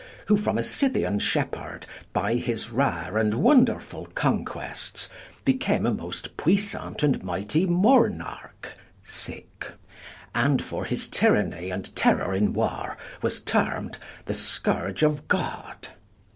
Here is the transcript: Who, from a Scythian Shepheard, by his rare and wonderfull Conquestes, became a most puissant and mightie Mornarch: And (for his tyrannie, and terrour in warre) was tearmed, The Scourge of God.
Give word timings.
Who, 0.25 0.35
from 0.35 0.57
a 0.57 0.63
Scythian 0.63 1.19
Shepheard, 1.19 1.85
by 2.11 2.33
his 2.33 2.71
rare 2.71 3.19
and 3.19 3.35
wonderfull 3.35 4.07
Conquestes, 4.15 5.09
became 5.45 5.85
a 5.85 5.93
most 5.93 6.35
puissant 6.37 7.03
and 7.03 7.23
mightie 7.23 7.67
Mornarch: 7.67 8.69
And 10.33 10.59
(for 10.59 10.85
his 10.85 11.07
tyrannie, 11.07 11.69
and 11.69 11.95
terrour 11.95 12.33
in 12.33 12.53
warre) 12.53 12.97
was 13.21 13.41
tearmed, 13.41 13.99
The 14.25 14.33
Scourge 14.33 15.03
of 15.03 15.27
God. 15.27 15.89